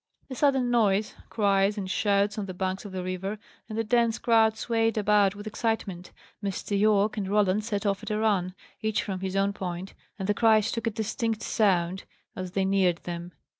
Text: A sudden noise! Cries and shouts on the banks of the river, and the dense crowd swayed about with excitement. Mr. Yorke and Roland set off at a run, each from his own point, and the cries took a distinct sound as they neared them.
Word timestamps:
A 0.31 0.33
sudden 0.35 0.71
noise! 0.71 1.13
Cries 1.29 1.77
and 1.77 1.87
shouts 1.87 2.39
on 2.39 2.47
the 2.47 2.55
banks 2.55 2.85
of 2.85 2.91
the 2.91 3.03
river, 3.03 3.37
and 3.69 3.77
the 3.77 3.83
dense 3.83 4.17
crowd 4.17 4.57
swayed 4.57 4.97
about 4.97 5.35
with 5.35 5.45
excitement. 5.45 6.11
Mr. 6.43 6.75
Yorke 6.75 7.17
and 7.17 7.27
Roland 7.29 7.63
set 7.63 7.85
off 7.85 8.01
at 8.01 8.09
a 8.09 8.17
run, 8.17 8.55
each 8.81 9.03
from 9.03 9.19
his 9.19 9.35
own 9.35 9.53
point, 9.53 9.93
and 10.17 10.27
the 10.27 10.33
cries 10.33 10.71
took 10.71 10.87
a 10.87 10.89
distinct 10.89 11.43
sound 11.43 12.05
as 12.35 12.53
they 12.53 12.65
neared 12.65 12.97
them. 13.03 13.31